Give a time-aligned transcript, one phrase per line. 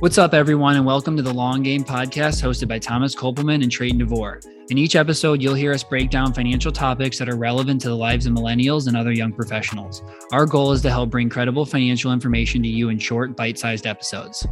[0.00, 3.70] What's up, everyone, and welcome to the Long Game Podcast hosted by Thomas Kopelman and
[3.70, 4.40] Trayton DeVore.
[4.70, 7.96] In each episode, you'll hear us break down financial topics that are relevant to the
[7.96, 10.02] lives of millennials and other young professionals.
[10.32, 13.86] Our goal is to help bring credible financial information to you in short, bite sized
[13.86, 14.46] episodes.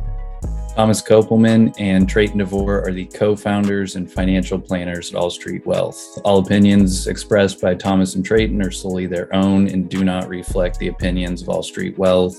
[0.78, 5.66] Thomas Kopelman and Trayton DeVore are the co founders and financial planners at All Street
[5.66, 6.20] Wealth.
[6.22, 10.78] All opinions expressed by Thomas and Trayton are solely their own and do not reflect
[10.78, 12.36] the opinions of All Street Wealth.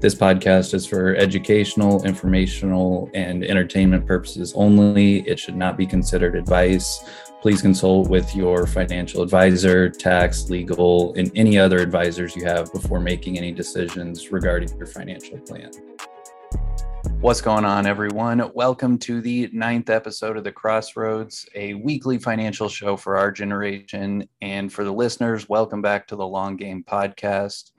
[0.00, 5.28] This podcast is for educational, informational, and entertainment purposes only.
[5.28, 7.04] It should not be considered advice.
[7.40, 13.00] Please consult with your financial advisor, tax, legal, and any other advisors you have before
[13.00, 15.72] making any decisions regarding your financial plan.
[17.22, 18.50] What's going on, everyone?
[18.52, 24.28] Welcome to the ninth episode of The Crossroads, a weekly financial show for our generation.
[24.40, 27.70] And for the listeners, welcome back to the Long Game Podcast.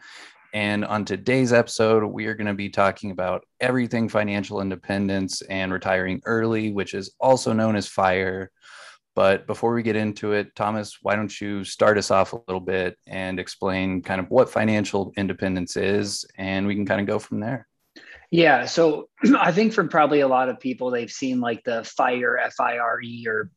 [0.54, 5.73] And on today's episode, we are going to be talking about everything financial independence and
[5.73, 8.50] retiring early, which is also known as FIRE.
[9.14, 12.62] But before we get into it, Thomas, why don't you start us off a little
[12.62, 17.20] bit and explain kind of what financial independence is, and we can kind of go
[17.20, 17.67] from there.
[18.34, 18.66] Yeah.
[18.66, 22.56] So I think for probably a lot of people, they've seen like the fire, F
[22.59, 23.52] I R E, or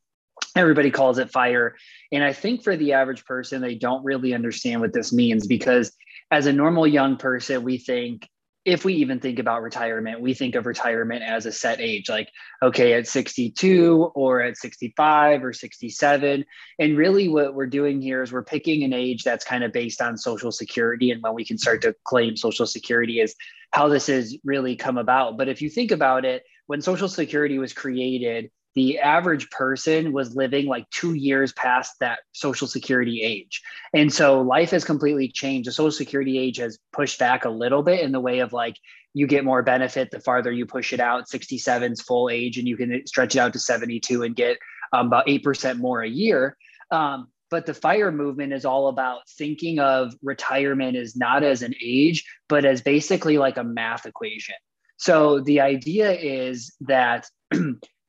[0.55, 1.75] everybody calls it fire.
[2.11, 5.91] And I think for the average person, they don't really understand what this means because
[6.29, 8.29] as a normal young person, we think
[8.67, 12.29] if we even think about retirement, we think of retirement as a set age, like,
[12.61, 16.43] okay, at 62 or at 65 or 67.
[16.77, 20.01] And really, what we're doing here is we're picking an age that's kind of based
[20.01, 23.35] on Social Security and when we can start to claim Social Security is
[23.71, 25.37] how this has really come about.
[25.37, 30.35] But if you think about it, when Social Security was created, the average person was
[30.35, 33.63] living like two years past that social security age.
[33.91, 35.67] And so life has completely changed.
[35.67, 38.75] The social security age has pushed back a little bit in the way of like
[39.15, 41.27] you get more benefit the farther you push it out.
[41.27, 44.59] 67's full age, and you can stretch it out to 72 and get
[44.93, 46.55] um, about 8% more a year.
[46.91, 51.73] Um, but the fire movement is all about thinking of retirement as not as an
[51.83, 54.55] age, but as basically like a math equation.
[54.97, 57.27] So the idea is that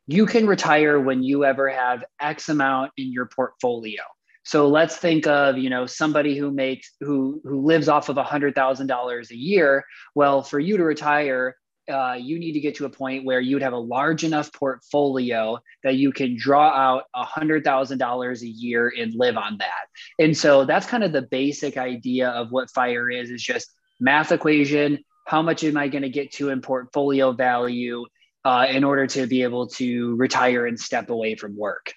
[0.09, 4.03] you can retire when you ever have X amount in your portfolio.
[4.43, 8.55] So let's think of you know somebody who makes who who lives off of hundred
[8.55, 9.85] thousand dollars a year.
[10.15, 11.55] Well, for you to retire,
[11.93, 15.59] uh, you need to get to a point where you'd have a large enough portfolio
[15.85, 19.87] that you can draw out a hundred thousand dollars a year and live on that.
[20.19, 23.31] And so that's kind of the basic idea of what fire is.
[23.31, 23.71] Is just
[24.01, 25.01] math equation.
[25.27, 28.07] How much am I going to get to in portfolio value?
[28.44, 31.93] Uh, in order to be able to retire and step away from work.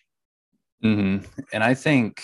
[0.84, 1.26] Mm-hmm.
[1.54, 2.24] And I think,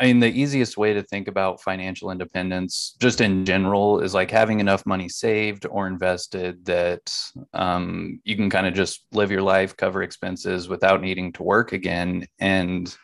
[0.00, 4.30] I mean, the easiest way to think about financial independence, just in general, is like
[4.30, 7.14] having enough money saved or invested that
[7.52, 11.72] um, you can kind of just live your life, cover expenses without needing to work
[11.72, 12.26] again.
[12.38, 12.96] And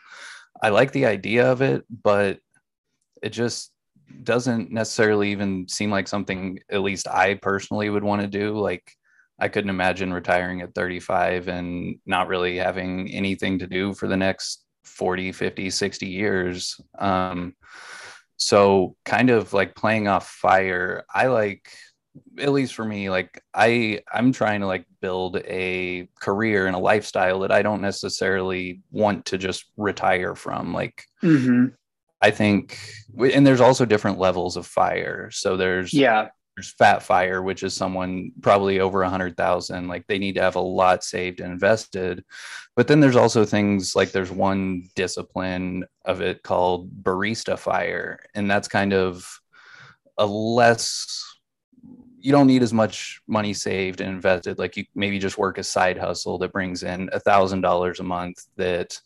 [0.63, 2.39] I like the idea of it, but
[3.21, 3.71] it just
[4.23, 8.57] doesn't necessarily even seem like something, at least I personally would want to do.
[8.57, 8.91] Like,
[9.39, 14.17] I couldn't imagine retiring at 35 and not really having anything to do for the
[14.17, 16.79] next 40, 50, 60 years.
[16.97, 17.55] Um,
[18.37, 21.69] so kind of like playing off fire, I like
[22.39, 26.79] at least for me like i i'm trying to like build a career and a
[26.79, 31.67] lifestyle that i don't necessarily want to just retire from like mm-hmm.
[32.21, 32.79] i think
[33.33, 37.73] and there's also different levels of fire so there's yeah there's fat fire which is
[37.73, 41.51] someone probably over a hundred thousand like they need to have a lot saved and
[41.51, 42.23] invested.
[42.75, 48.49] But then there's also things like there's one discipline of it called barista fire and
[48.49, 49.39] that's kind of
[50.17, 51.23] a less
[52.19, 54.57] you don't need as much money saved and invested.
[54.57, 58.03] Like you maybe just work a side hustle that brings in a thousand dollars a
[58.03, 58.99] month that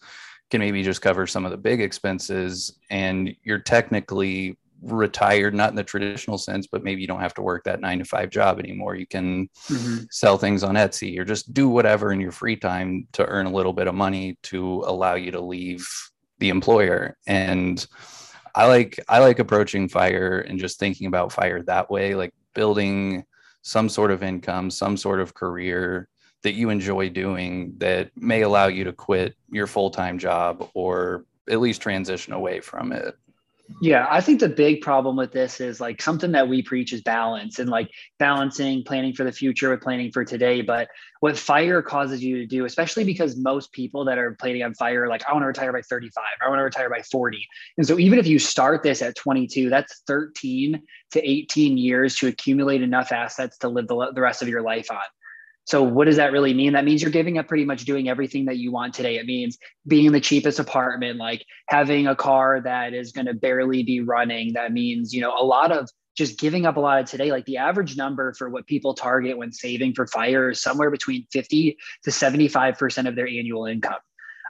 [0.50, 5.76] can maybe just cover some of the big expenses and you're technically retired, not in
[5.76, 8.60] the traditional sense, but maybe you don't have to work that nine to five job
[8.60, 8.96] anymore.
[8.96, 10.04] You can mm-hmm.
[10.12, 13.52] sell things on Etsy or just do whatever in your free time to earn a
[13.52, 15.88] little bit of money to allow you to leave
[16.40, 17.18] the employer.
[17.28, 17.86] And
[18.56, 23.24] I like I like approaching fire and just thinking about fire that way, like building
[23.62, 26.08] some sort of income, some sort of career
[26.44, 31.60] that you enjoy doing that may allow you to quit your full-time job or at
[31.60, 33.16] least transition away from it.
[33.82, 37.02] Yeah, I think the big problem with this is like something that we preach is
[37.02, 40.62] balance and like balancing planning for the future with planning for today.
[40.62, 40.90] But
[41.20, 45.08] what fire causes you to do, especially because most people that are planning on fire,
[45.08, 47.46] like, I want to retire by 35, I want to retire by 40.
[47.78, 50.82] And so even if you start this at 22, that's 13
[51.12, 54.90] to 18 years to accumulate enough assets to live the, the rest of your life
[54.92, 54.98] on.
[55.70, 56.74] So what does that really mean?
[56.74, 59.18] That means you're giving up pretty much doing everything that you want today.
[59.18, 59.56] It means
[59.86, 64.02] being in the cheapest apartment, like having a car that is going to barely be
[64.02, 64.54] running.
[64.54, 65.88] That means, you know, a lot of
[66.18, 67.32] just giving up a lot of today.
[67.32, 71.28] Like the average number for what people target when saving for fire is somewhere between
[71.32, 74.00] 50 to 75% of their annual income.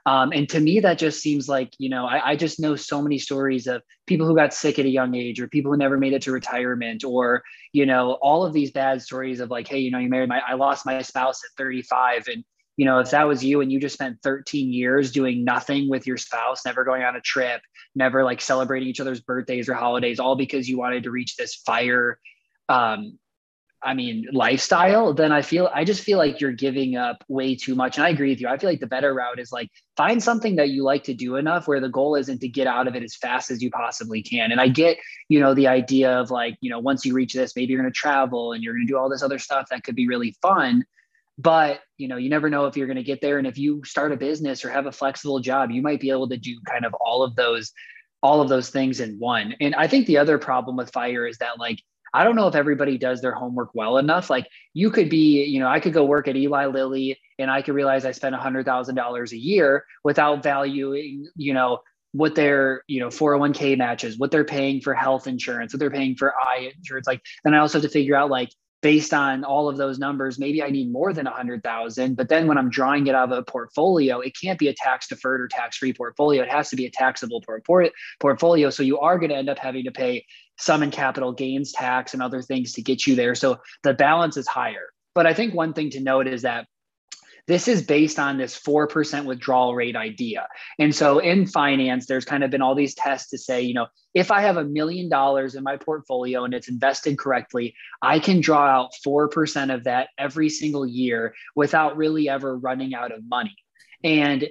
[0.10, 3.00] Um, and to me, that just seems like, you know, I, I, just know so
[3.00, 6.00] many stories of people who got sick at a young age or people who never
[6.00, 9.78] made it to retirement or, you know, all of these bad stories of like, hey,
[9.78, 12.28] you know, you married my, I lost my spouse at 35.
[12.28, 12.44] And,
[12.76, 16.08] you know, if that was you and you just spent 13 years doing nothing with
[16.08, 17.62] your spouse, never going on a trip,
[17.94, 21.54] never like celebrating each other's birthdays or holidays, all because you wanted to reach this
[21.54, 22.18] fire
[22.68, 23.20] um,
[23.82, 27.76] I mean, lifestyle, then I feel I just feel like you're giving up way too
[27.76, 27.98] much.
[27.98, 28.50] And I agree with you.
[28.50, 31.38] I feel like the better route is like find something that you like to do
[31.38, 34.22] enough where the goal isn't to get out of it as fast as you possibly
[34.22, 34.52] can.
[34.52, 34.98] And I get,
[35.30, 37.92] you know, the idea of like, you know, once you reach this, maybe you're going
[37.92, 40.36] to travel and you're going to do all this other stuff that could be really
[40.42, 40.84] fun.
[41.38, 43.38] But, you know, you never know if you're going to get there.
[43.38, 46.28] And if you start a business or have a flexible job, you might be able
[46.28, 47.72] to do kind of all of those
[48.22, 49.56] all of those things in one.
[49.62, 51.82] And I think the other problem with fire is that like
[52.14, 54.30] I don't know if everybody does their homework well enough.
[54.30, 57.62] Like you could be, you know, I could go work at Eli Lilly and I
[57.62, 61.80] could realize I spent a hundred thousand dollars a year without valuing, you know,
[62.12, 66.16] what their, you know, 401k matches, what they're paying for health insurance, what they're paying
[66.16, 67.06] for eye insurance.
[67.06, 68.50] Like, then I also have to figure out like
[68.82, 72.16] based on all of those numbers, maybe I need more than a hundred thousand.
[72.16, 75.08] But then when I'm drawing it out of a portfolio, it can't be a tax
[75.08, 76.44] deferred or tax free portfolio.
[76.44, 78.70] It has to be a taxable portfolio.
[78.70, 80.26] So you are going to end up having to pay
[80.58, 83.36] some in capital gains tax and other things to get you there.
[83.36, 84.90] So the balance is higher.
[85.16, 86.68] But I think one thing to note is that
[87.50, 90.48] this is based on this 4% withdrawal rate idea.
[90.78, 93.88] And so in finance, there's kind of been all these tests to say, you know,
[94.14, 97.74] if I have a million dollars in my portfolio and it's invested correctly,
[98.04, 103.12] I can draw out 4% of that every single year without really ever running out
[103.12, 103.56] of money.
[104.04, 104.48] And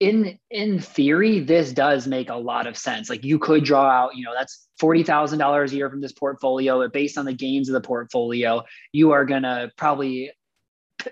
[0.00, 4.16] in in theory this does make a lot of sense like you could draw out
[4.16, 7.74] you know that's $40,000 a year from this portfolio but based on the gains of
[7.74, 10.32] the portfolio you are going to probably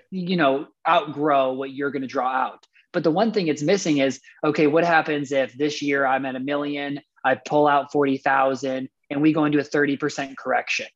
[0.09, 2.65] you know outgrow what you're going to draw out.
[2.93, 6.35] But the one thing it's missing is okay what happens if this year i'm at
[6.35, 10.87] a million i pull out 40,000 and we go into a 30% correction?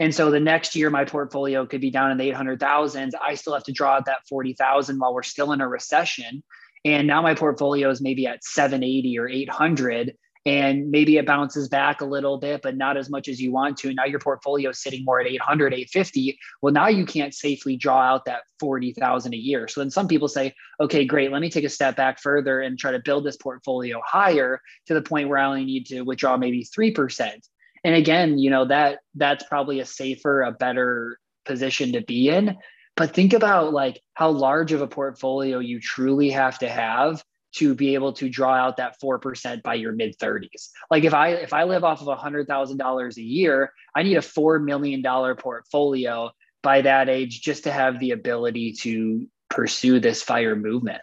[0.00, 3.54] And so the next year my portfolio could be down in the 800,000 I still
[3.54, 6.42] have to draw out that 40,000 while we're still in a recession.
[6.84, 10.14] And now my portfolio is maybe at 780 or 800
[10.46, 13.76] and maybe it bounces back a little bit but not as much as you want
[13.78, 13.88] to.
[13.88, 17.76] And now your portfolio is sitting more at 800 850 well now you can't safely
[17.76, 19.68] draw out that 40000 a year.
[19.68, 22.78] So then some people say okay great let me take a step back further and
[22.78, 26.36] try to build this portfolio higher to the point where i only need to withdraw
[26.36, 27.40] maybe 3%
[27.84, 32.56] and again you know that that's probably a safer a better position to be in.
[32.96, 37.22] But think about like how large of a portfolio you truly have to have
[37.56, 40.70] to be able to draw out that 4% by your mid 30s.
[40.90, 44.58] Like if I if I live off of $100,000 a year, I need a 4
[44.58, 46.30] million dollar portfolio
[46.62, 51.02] by that age just to have the ability to pursue this fire movement.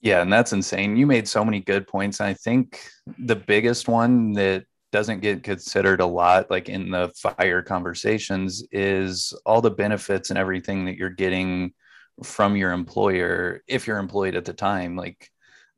[0.00, 0.96] Yeah, and that's insane.
[0.96, 2.20] You made so many good points.
[2.20, 2.80] I think
[3.18, 9.34] the biggest one that doesn't get considered a lot like in the fire conversations is
[9.44, 11.72] all the benefits and everything that you're getting
[12.22, 15.32] from your employer if you're employed at the time like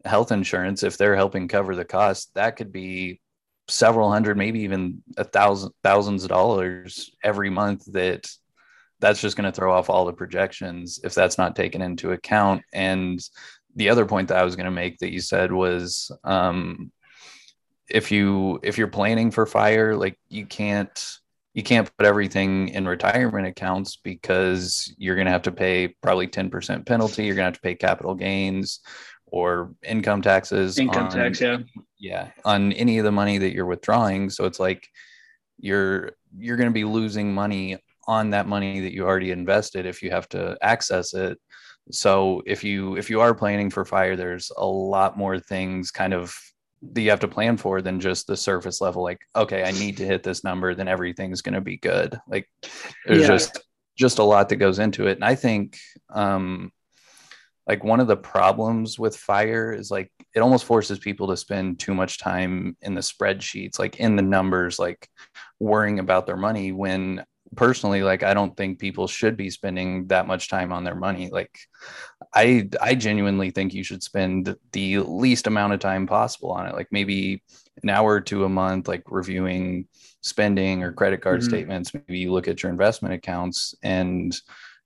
[0.06, 3.20] health insurance if they're helping cover the cost that could be
[3.68, 8.28] several hundred maybe even a thousand thousands of dollars every month that
[9.00, 12.62] that's just going to throw off all the projections if that's not taken into account.
[12.72, 13.20] And
[13.74, 16.90] the other point that i was going to make that you said was um,
[17.88, 21.18] if you if you're planning for fire like you can't
[21.52, 26.26] you can't put everything in retirement accounts because you're going to have to pay probably
[26.26, 28.80] 10% penalty you're going to have to pay capital gains
[29.26, 31.58] or income taxes income on, tax yeah.
[31.98, 34.30] Yeah on any of the money that you're withdrawing.
[34.30, 34.88] So it's like
[35.58, 40.02] you're you're going to be losing money on that money that you already invested if
[40.02, 41.38] you have to access it.
[41.90, 46.12] So if you if you are planning for fire there's a lot more things kind
[46.12, 46.34] of
[46.92, 49.96] that you have to plan for than just the surface level like okay i need
[49.96, 52.18] to hit this number then everything's going to be good.
[52.28, 52.48] Like
[53.06, 53.28] there's yeah.
[53.28, 53.60] just
[53.96, 55.16] just a lot that goes into it.
[55.16, 55.78] And i think
[56.10, 56.70] um
[57.66, 61.78] like one of the problems with fire is like it almost forces people to spend
[61.78, 65.08] too much time in the spreadsheets like in the numbers like
[65.58, 70.26] worrying about their money when personally like i don't think people should be spending that
[70.26, 71.30] much time on their money.
[71.30, 71.58] Like
[72.34, 76.74] i i genuinely think you should spend the least amount of time possible on it.
[76.74, 77.42] Like maybe
[77.82, 79.86] an hour to a month like reviewing
[80.22, 81.48] spending or credit card mm-hmm.
[81.48, 81.94] statements.
[81.94, 84.36] Maybe you look at your investment accounts and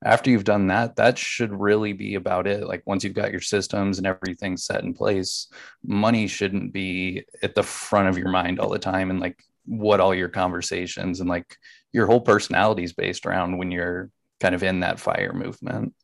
[0.03, 2.67] after you've done that, that should really be about it.
[2.67, 5.49] Like once you've got your systems and everything set in place,
[5.85, 10.01] money shouldn't be at the front of your mind all the time and like what
[10.01, 11.57] all your conversations and like
[11.93, 15.95] your whole personality is based around when you're kind of in that fire movement.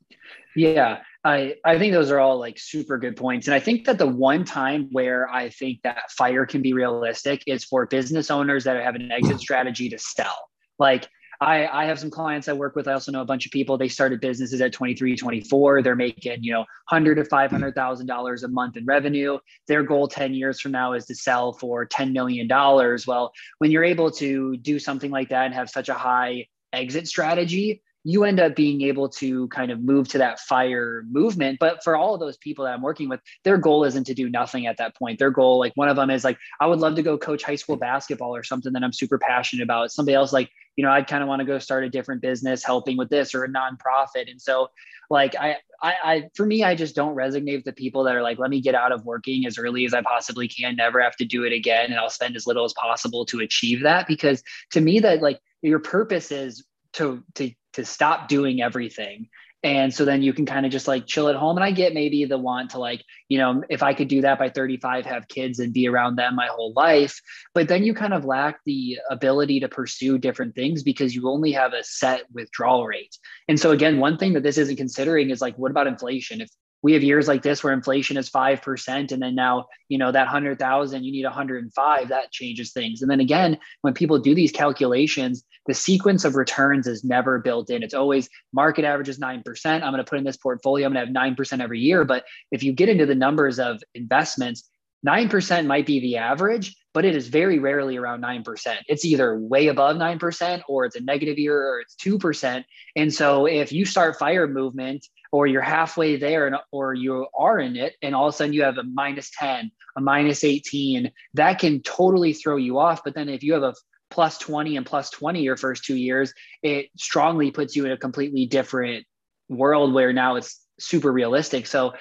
[0.54, 3.46] Yeah, I, I think those are all like super good points.
[3.46, 7.42] And I think that the one time where I think that fire can be realistic
[7.46, 10.36] is for business owners that have an exit strategy to sell.
[10.78, 11.08] Like
[11.40, 12.88] I, I have some clients I work with.
[12.88, 13.76] I also know a bunch of people.
[13.76, 15.82] They started businesses at 23, 24.
[15.82, 19.38] They're making, you know, hundred to five hundred thousand dollars a month in revenue.
[19.68, 22.48] Their goal 10 years from now is to sell for $10 million.
[22.48, 27.08] Well, when you're able to do something like that and have such a high exit
[27.08, 31.58] strategy, you end up being able to kind of move to that fire movement.
[31.58, 34.28] But for all of those people that I'm working with, their goal isn't to do
[34.28, 35.18] nothing at that point.
[35.18, 37.56] Their goal, like one of them is like, I would love to go coach high
[37.56, 39.90] school basketball or something that I'm super passionate about.
[39.90, 42.62] Somebody else like, you know, I'd kind of want to go start a different business
[42.62, 44.30] helping with this or a nonprofit.
[44.30, 44.68] And so
[45.10, 48.22] like I, I, I, for me, I just don't resonate with the people that are
[48.22, 51.16] like, let me get out of working as early as I possibly can, never have
[51.16, 51.86] to do it again.
[51.86, 54.06] And I'll spend as little as possible to achieve that.
[54.06, 59.28] Because to me, that like your purpose is to, to to stop doing everything.
[59.62, 61.56] And so then you can kind of just like chill at home.
[61.56, 64.38] And i get maybe the want to like you know if i could do that
[64.38, 67.20] by 35 have kids and be around them my whole life.
[67.54, 71.52] But then you kind of lack the ability to pursue different things because you only
[71.52, 73.16] have a set withdrawal rate.
[73.48, 76.40] And so again one thing that this isn't considering is like what about inflation?
[76.40, 76.50] If
[76.82, 80.26] we have years like this where inflation is 5% and then now you know that
[80.26, 83.02] 100000 you need 105 that changes things.
[83.02, 87.70] And then again when people do these calculations the sequence of returns is never built
[87.70, 90.92] in it's always market average is 9% i'm going to put in this portfolio i'm
[90.92, 94.68] going to have 9% every year but if you get into the numbers of investments
[95.06, 98.76] 9% might be the average, but it is very rarely around 9%.
[98.88, 102.64] It's either way above 9% or it's a negative year or it's 2%.
[102.96, 107.60] And so if you start fire movement or you're halfway there and, or you are
[107.60, 111.12] in it and all of a sudden you have a minus 10, a minus 18,
[111.34, 113.02] that can totally throw you off.
[113.04, 113.74] But then if you have a
[114.10, 116.32] plus 20 and plus 20 your first two years,
[116.62, 119.04] it strongly puts you in a completely different
[119.48, 121.66] world where now it's super realistic.
[121.66, 121.94] So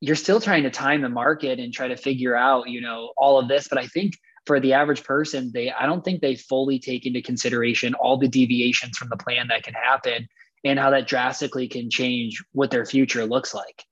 [0.00, 3.38] you're still trying to time the market and try to figure out, you know, all
[3.38, 3.68] of this.
[3.68, 7.22] But I think for the average person, they I don't think they fully take into
[7.22, 10.28] consideration all the deviations from the plan that can happen
[10.64, 13.84] and how that drastically can change what their future looks like.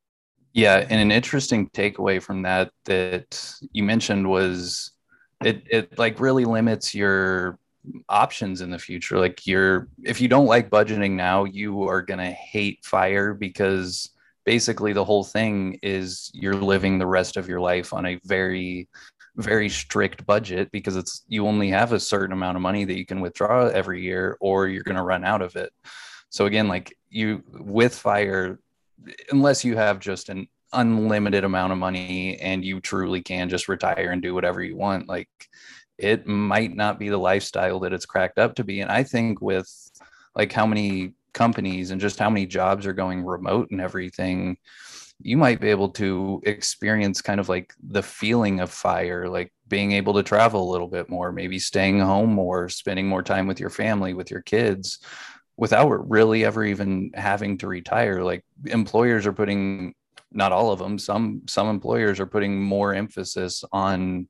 [0.53, 4.93] Yeah, and an interesting takeaway from that that you mentioned was
[5.45, 7.59] it it like really limits your
[8.09, 9.19] options in the future.
[9.19, 14.11] Like you're if you don't like budgeting now, you are going to hate fire because
[14.45, 18.89] basically the whole thing is you're living the rest of your life on a very
[19.37, 23.05] very strict budget because it's you only have a certain amount of money that you
[23.05, 25.73] can withdraw every year or you're going to run out of it
[26.29, 28.61] so again like you with fire
[29.31, 34.11] unless you have just an unlimited amount of money and you truly can just retire
[34.11, 35.29] and do whatever you want like
[35.97, 38.81] it might not be the lifestyle that it's cracked up to be.
[38.81, 39.69] And i think with
[40.35, 44.57] like how many companies and just how many jobs are going remote and everything
[45.21, 49.93] you might be able to experience kind of like the feeling of fire like being
[49.93, 53.59] able to travel a little bit more maybe staying home more spending more time with
[53.59, 55.01] your family with your kids
[55.57, 58.23] without really ever even having to retire.
[58.23, 59.95] Like employers are putting
[60.35, 64.29] not all of them some some employers are putting more emphasis on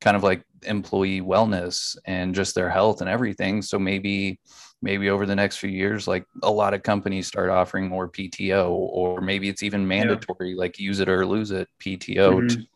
[0.00, 4.38] kind of like employee wellness and just their health and everything so maybe
[4.82, 8.70] maybe over the next few years like a lot of companies start offering more pto
[8.70, 10.58] or maybe it's even mandatory yeah.
[10.58, 12.46] like use it or lose it pto mm-hmm.
[12.48, 12.66] to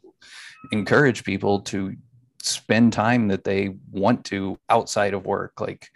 [0.73, 1.95] encourage people to
[2.43, 5.89] spend time that they want to outside of work like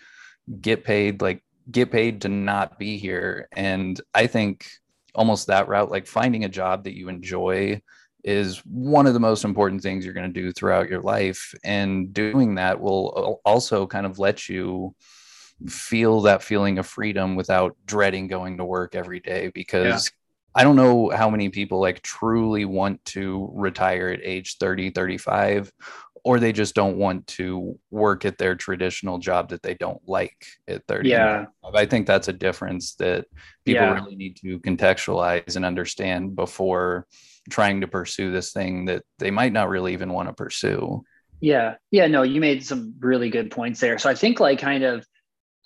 [0.60, 4.66] get paid like get paid to not be here and i think
[5.14, 7.80] almost that route like finding a job that you enjoy
[8.24, 12.12] is one of the most important things you're going to do throughout your life and
[12.12, 14.94] doing that will also kind of let you
[15.68, 20.60] feel that feeling of freedom without dreading going to work every day because yeah.
[20.60, 25.72] I don't know how many people like truly want to retire at age 30, 35,
[26.24, 30.46] or they just don't want to work at their traditional job that they don't like
[30.66, 31.10] at 30.
[31.10, 31.46] Yeah.
[31.74, 33.26] I think that's a difference that
[33.66, 33.94] people yeah.
[33.94, 37.06] really need to contextualize and understand before
[37.50, 41.04] trying to pursue this thing that they might not really even want to pursue.
[41.40, 41.74] Yeah.
[41.90, 42.06] Yeah.
[42.06, 43.98] No, you made some really good points there.
[43.98, 45.06] So I think, like, kind of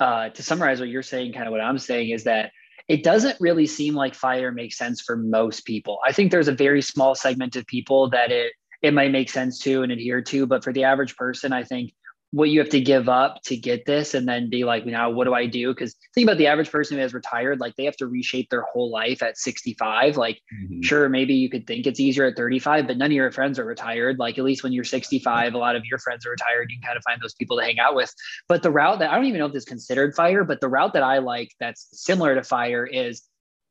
[0.01, 2.51] uh, to summarize what you're saying, kind of what I'm saying is that
[2.89, 6.01] it doesn't really seem like fire makes sense for most people.
[6.05, 9.59] I think there's a very small segment of people that it it might make sense
[9.61, 11.93] to and adhere to, but for the average person, I think
[12.31, 15.25] what you have to give up to get this and then be like now what
[15.25, 15.69] do i do?
[15.69, 18.63] Because think about the average person who has retired like they have to reshape their
[18.63, 20.83] whole life at 65 like mm-hmm.
[20.83, 23.65] sure maybe you could think it's easier at 35 but none of your friends are
[23.65, 24.19] retired.
[24.19, 26.71] Like at least when you're 65 a lot of your friends are retired.
[26.71, 28.13] You can kind of find those people to hang out with.
[28.47, 30.69] But the route that i don't even know if this is considered fire but the
[30.69, 33.23] route that i like that's similar to fire is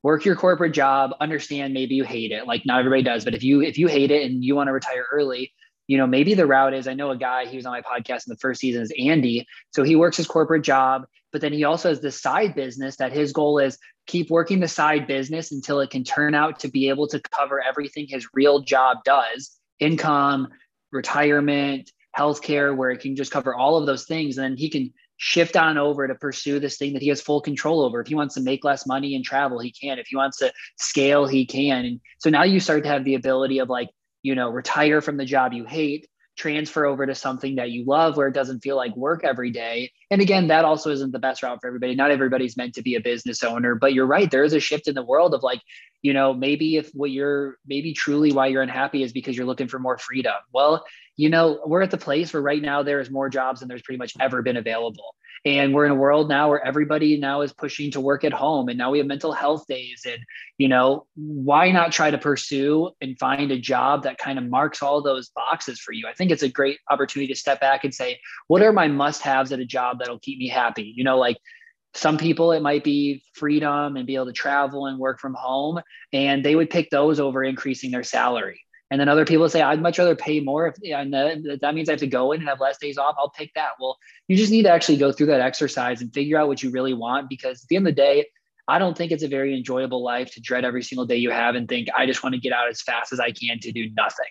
[0.07, 3.43] work your corporate job understand maybe you hate it like not everybody does but if
[3.43, 5.51] you if you hate it and you want to retire early
[5.87, 8.27] you know, maybe the route is I know a guy, he was on my podcast
[8.27, 9.47] in the first season is Andy.
[9.71, 13.13] So he works his corporate job, but then he also has this side business that
[13.13, 16.89] his goal is keep working the side business until it can turn out to be
[16.89, 20.49] able to cover everything his real job does income,
[20.91, 24.37] retirement, healthcare, where it can just cover all of those things.
[24.37, 27.41] And then he can shift on over to pursue this thing that he has full
[27.41, 28.01] control over.
[28.01, 29.99] If he wants to make less money and travel, he can.
[29.99, 31.85] If he wants to scale, he can.
[31.85, 33.89] And so now you start to have the ability of like,
[34.21, 36.07] you know, retire from the job you hate,
[36.37, 39.91] transfer over to something that you love where it doesn't feel like work every day.
[40.11, 41.95] And again, that also isn't the best route for everybody.
[41.95, 44.29] Not everybody's meant to be a business owner, but you're right.
[44.29, 45.61] There is a shift in the world of like,
[46.03, 49.67] you know, maybe if what you're maybe truly why you're unhappy is because you're looking
[49.67, 50.35] for more freedom.
[50.53, 50.85] Well,
[51.17, 53.81] you know, we're at the place where right now there is more jobs than there's
[53.81, 55.15] pretty much ever been available.
[55.45, 58.69] And we're in a world now where everybody now is pushing to work at home.
[58.69, 60.03] And now we have mental health days.
[60.05, 60.19] And,
[60.57, 64.83] you know, why not try to pursue and find a job that kind of marks
[64.83, 66.07] all those boxes for you?
[66.07, 69.21] I think it's a great opportunity to step back and say, what are my must
[69.21, 70.93] haves at a job that'll keep me happy?
[70.95, 71.37] You know, like
[71.93, 75.79] some people it might be freedom and be able to travel and work from home
[76.13, 78.59] and they would pick those over increasing their salary
[78.89, 80.67] and then other people say, I'd much rather pay more.
[80.67, 83.29] If and that means I have to go in and have less days off, I'll
[83.29, 83.71] pick that.
[83.79, 86.69] Well, you just need to actually go through that exercise and figure out what you
[86.69, 87.29] really want.
[87.29, 88.27] Because at the end of the day,
[88.69, 91.55] I don't think it's a very enjoyable life to dread every single day you have
[91.55, 93.89] and think, I just want to get out as fast as I can to do
[93.95, 94.25] nothing.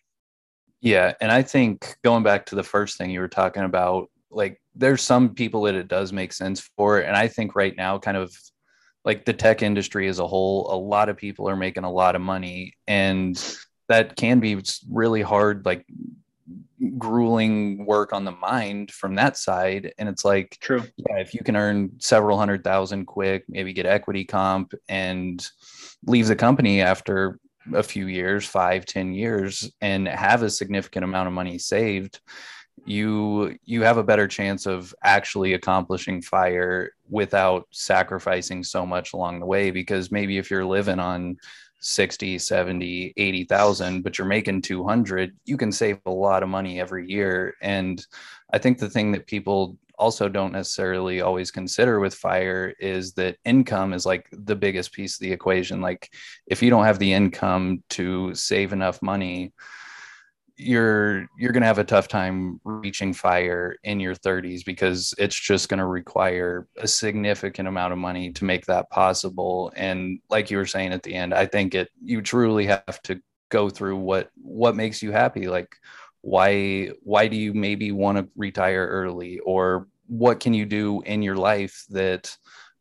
[0.83, 1.15] Yeah.
[1.21, 5.01] And I think going back to the first thing you were talking about, like there's
[5.01, 6.99] some people that it does make sense for.
[6.99, 8.37] And I think right now, kind of
[9.05, 12.15] like the tech industry as a whole, a lot of people are making a lot
[12.15, 12.75] of money.
[12.87, 13.43] And
[13.89, 15.87] that can be really hard like
[16.99, 19.93] grueling work on the mind from that side.
[19.99, 20.83] And it's like true.
[20.97, 25.47] yeah if you can earn several hundred thousand quick maybe get equity comp and
[26.05, 27.39] leave the company after
[27.75, 32.21] a few years five ten years and have a significant amount of money saved
[32.85, 39.41] you you have a better chance of actually accomplishing fire without sacrificing so much along
[39.41, 39.71] the way.
[39.71, 41.37] Because maybe if you're living on
[41.87, 47.09] 60 70 80,000 but you're making 200 you can save a lot of money every
[47.09, 47.55] year.
[47.63, 48.05] And
[48.53, 53.37] i think the thing that people also don't necessarily always consider with fire is that
[53.45, 55.81] income is like the biggest piece of the equation.
[55.81, 56.13] Like
[56.47, 59.53] if you don't have the income to save enough money
[60.57, 65.39] you're you're going to have a tough time reaching fire in your 30s because it's
[65.39, 69.73] just going to require a significant amount of money to make that possible.
[69.77, 73.21] And like you were saying at the end i think it you truly have to
[73.49, 75.49] go through what what makes you happy.
[75.49, 75.77] Like
[76.23, 79.39] why why do you maybe want to retire early?
[79.41, 82.37] Or what can you do in your life that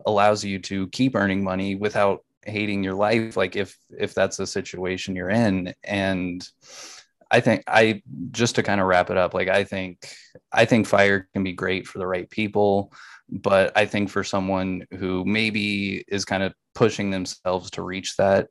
[0.05, 3.37] allows you to keep earning money without hating your life?
[3.37, 5.73] Like if if that's the situation you're in.
[5.83, 6.47] And
[7.31, 10.07] I think I just to kind of wrap it up, like I think
[10.51, 12.93] I think fire can be great for the right people,
[13.29, 18.47] but I think for someone who maybe is kind of pushing themselves to reach that,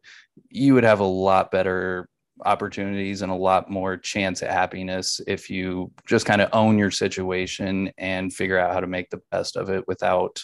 [0.50, 2.08] you would have a lot better
[2.44, 6.90] opportunities and a lot more chance at happiness if you just kind of own your
[6.90, 10.42] situation and figure out how to make the best of it without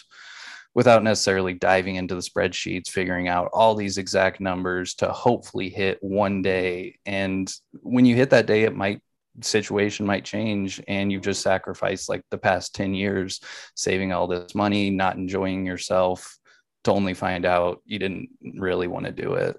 [0.73, 5.97] without necessarily diving into the spreadsheets, figuring out all these exact numbers to hopefully hit
[6.01, 6.97] one day.
[7.05, 9.01] And when you hit that day, it might
[9.41, 13.39] situation might change and you've just sacrificed like the past 10 years
[13.75, 16.37] saving all this money, not enjoying yourself
[16.83, 19.57] to only find out you didn't really want to do it.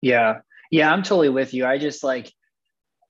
[0.00, 0.40] Yeah.
[0.70, 1.66] Yeah, I'm totally with you.
[1.66, 2.32] I just like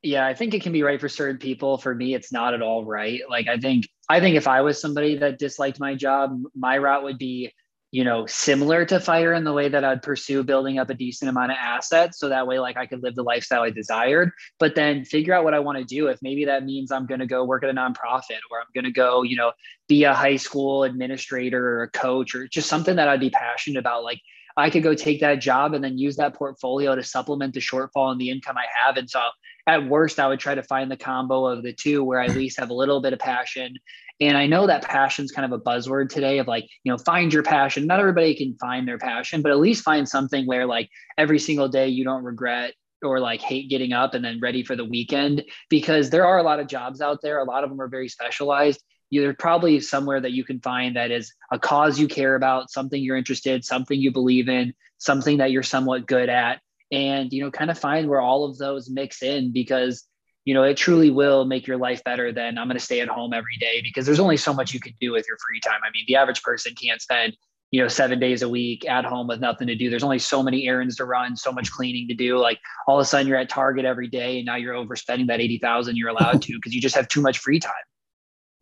[0.02, 1.76] yeah, I think it can be right for certain people.
[1.76, 3.20] For me, it's not at all right.
[3.28, 7.04] Like I think I think if I was somebody that disliked my job, my route
[7.04, 7.52] would be,
[7.90, 11.30] you know, similar to fire in the way that I'd pursue building up a decent
[11.30, 12.18] amount of assets.
[12.18, 15.44] So that way, like I could live the lifestyle I desired, but then figure out
[15.44, 16.08] what I want to do.
[16.08, 18.84] If maybe that means I'm going to go work at a nonprofit or I'm going
[18.84, 19.52] to go, you know,
[19.88, 23.78] be a high school administrator or a coach or just something that I'd be passionate
[23.78, 24.04] about.
[24.04, 24.20] Like
[24.58, 28.12] I could go take that job and then use that portfolio to supplement the shortfall
[28.12, 28.96] in the income I have.
[28.96, 29.20] And so
[29.68, 32.34] at worst, I would try to find the combo of the two where I at
[32.34, 33.76] least have a little bit of passion.
[34.18, 36.96] And I know that passion is kind of a buzzword today of like, you know,
[36.96, 37.86] find your passion.
[37.86, 41.68] Not everybody can find their passion, but at least find something where like every single
[41.68, 45.44] day you don't regret or like hate getting up and then ready for the weekend
[45.68, 47.38] because there are a lot of jobs out there.
[47.38, 48.82] A lot of them are very specialized.
[49.12, 53.02] there's probably somewhere that you can find that is a cause you care about, something
[53.02, 57.50] you're interested, something you believe in, something that you're somewhat good at, and you know,
[57.50, 60.04] kind of find where all of those mix in because
[60.44, 63.08] you know it truly will make your life better than i'm going to stay at
[63.08, 65.80] home every day because there's only so much you can do with your free time.
[65.84, 67.36] I mean the average person can't spend
[67.70, 69.90] you know seven days a week at home with nothing to do.
[69.90, 72.38] There's only so many errands to run so much cleaning to do.
[72.38, 75.40] Like all of a sudden you're at target every day and now you're overspending that
[75.40, 77.74] 80000 you're allowed to because you just have too much free time.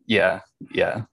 [0.05, 1.03] Yeah yeah.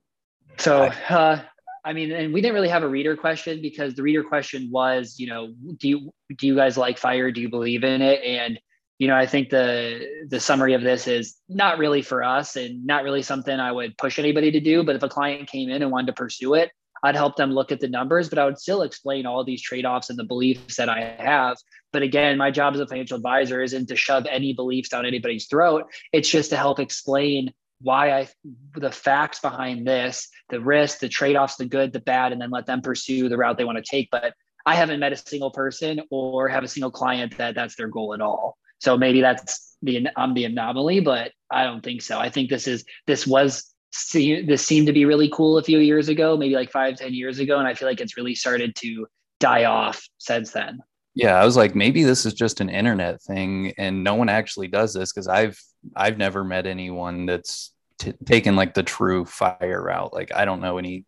[0.59, 1.41] So uh,
[1.85, 5.17] i mean and we didn't really have a reader question because the reader question was
[5.19, 8.59] you know do you do you guys like fire do you believe in it and
[8.99, 12.85] you know i think the the summary of this is not really for us and
[12.87, 15.83] not really something i would push anybody to do but if a client came in
[15.83, 16.71] and wanted to pursue it
[17.05, 19.85] I'd help them look at the numbers, but I would still explain all these trade
[19.85, 21.59] offs and the beliefs that I have.
[21.93, 25.47] But again, my job as a financial advisor isn't to shove any beliefs down anybody's
[25.47, 25.85] throat.
[26.15, 27.53] It's just to help explain
[27.85, 28.29] why I,
[28.75, 32.51] the facts behind this, the risk, the trade offs, the good, the bad, and then
[32.51, 34.09] let them pursue the route they want to take.
[34.11, 34.35] But
[34.67, 38.15] I haven't met a single person or have a single client that that's their goal
[38.15, 38.57] at all.
[38.79, 42.19] So maybe that's the I'm the anomaly, but I don't think so.
[42.19, 45.79] I think this is this was see, this seemed to be really cool a few
[45.79, 47.59] years ago, maybe like five, ten years ago.
[47.59, 49.07] And I feel like it's really started to
[49.41, 50.81] die off since then.
[51.15, 54.67] Yeah, I was like, maybe this is just an internet thing, and no one actually
[54.67, 55.61] does this because I've
[55.95, 60.13] I've never met anyone that's t- taken like the true fire route.
[60.13, 61.05] Like I don't know any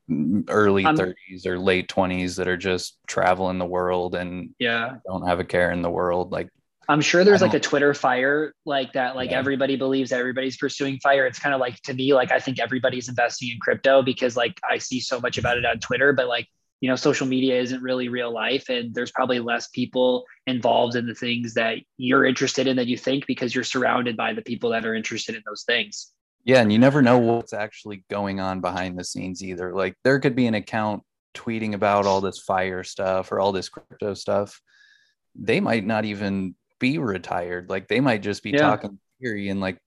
[0.48, 5.26] early um, 30s or late 20s that are just traveling the world and yeah, don't
[5.26, 6.32] have a care in the world.
[6.32, 6.48] Like
[6.88, 9.38] I'm sure there's like a Twitter fire like that, like yeah.
[9.38, 11.26] everybody believes everybody's pursuing fire.
[11.26, 14.60] It's kind of like to me, like I think everybody's investing in crypto because like
[14.68, 16.46] I see so much about it on Twitter, but like,
[16.80, 18.68] you know, social media isn't really real life.
[18.68, 22.98] And there's probably less people involved in the things that you're interested in than you
[22.98, 26.12] think because you're surrounded by the people that are interested in those things.
[26.46, 26.60] Yeah.
[26.60, 29.74] And you never know what's actually going on behind the scenes either.
[29.74, 31.02] Like there could be an account
[31.34, 34.60] tweeting about all this fire stuff or all this crypto stuff.
[35.34, 37.68] They might not even be retired.
[37.68, 38.60] Like they might just be yeah.
[38.60, 39.78] talking theory and like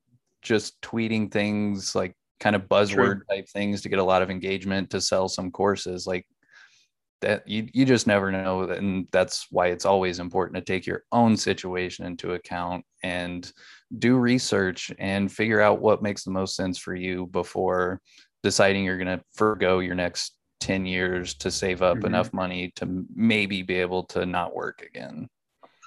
[0.41, 3.21] just tweeting things like kind of buzzword True.
[3.29, 6.05] type things to get a lot of engagement to sell some courses.
[6.05, 6.27] Like
[7.21, 8.63] that you you just never know.
[8.63, 13.51] And that's why it's always important to take your own situation into account and
[13.97, 18.01] do research and figure out what makes the most sense for you before
[18.43, 22.07] deciding you're going to forego your next 10 years to save up mm-hmm.
[22.07, 25.27] enough money to maybe be able to not work again.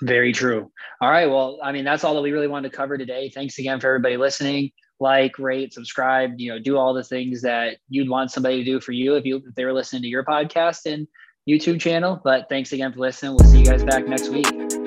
[0.02, 0.70] Very true.
[1.00, 1.26] All right.
[1.26, 3.28] Well, I mean, that's all that we really wanted to cover today.
[3.28, 4.72] Thanks again for everybody listening.
[4.98, 8.80] Like, rate, subscribe, you know, do all the things that you'd want somebody to do
[8.80, 11.06] for you if you if they were listening to your podcast and
[11.48, 12.20] YouTube channel.
[12.22, 13.36] But thanks again for listening.
[13.38, 14.81] We'll see you guys back next week.